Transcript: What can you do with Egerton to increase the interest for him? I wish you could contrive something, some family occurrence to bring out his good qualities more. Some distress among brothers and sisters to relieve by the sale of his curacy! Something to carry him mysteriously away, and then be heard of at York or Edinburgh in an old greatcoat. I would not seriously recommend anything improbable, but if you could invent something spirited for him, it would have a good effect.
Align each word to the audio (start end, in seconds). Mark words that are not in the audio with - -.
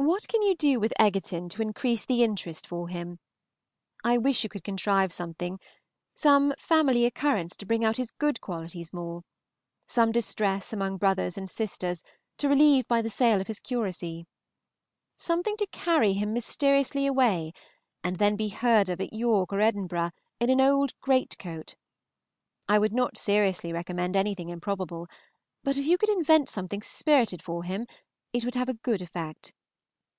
What 0.00 0.28
can 0.28 0.42
you 0.42 0.54
do 0.54 0.78
with 0.80 0.94
Egerton 1.00 1.48
to 1.50 1.60
increase 1.62 2.04
the 2.04 2.22
interest 2.22 2.66
for 2.68 2.88
him? 2.88 3.18
I 4.04 4.16
wish 4.16 4.42
you 4.44 4.48
could 4.48 4.62
contrive 4.64 5.12
something, 5.12 5.58
some 6.14 6.54
family 6.56 7.04
occurrence 7.04 7.56
to 7.56 7.66
bring 7.66 7.84
out 7.84 7.96
his 7.96 8.12
good 8.12 8.40
qualities 8.40 8.92
more. 8.92 9.22
Some 9.88 10.12
distress 10.12 10.72
among 10.72 10.96
brothers 10.98 11.36
and 11.36 11.50
sisters 11.50 12.04
to 12.38 12.48
relieve 12.48 12.86
by 12.86 13.02
the 13.02 13.10
sale 13.10 13.40
of 13.40 13.48
his 13.48 13.58
curacy! 13.58 14.24
Something 15.16 15.56
to 15.56 15.66
carry 15.66 16.12
him 16.14 16.32
mysteriously 16.32 17.04
away, 17.04 17.52
and 18.04 18.16
then 18.18 18.36
be 18.36 18.48
heard 18.50 18.88
of 18.88 19.00
at 19.00 19.12
York 19.12 19.52
or 19.52 19.60
Edinburgh 19.60 20.12
in 20.38 20.48
an 20.48 20.60
old 20.60 20.92
greatcoat. 21.00 21.74
I 22.68 22.78
would 22.78 22.92
not 22.92 23.18
seriously 23.18 23.72
recommend 23.72 24.14
anything 24.16 24.48
improbable, 24.48 25.08
but 25.64 25.76
if 25.76 25.84
you 25.86 25.98
could 25.98 26.08
invent 26.10 26.48
something 26.48 26.82
spirited 26.82 27.42
for 27.42 27.64
him, 27.64 27.86
it 28.32 28.44
would 28.44 28.54
have 28.54 28.68
a 28.68 28.74
good 28.74 29.02
effect. 29.02 29.52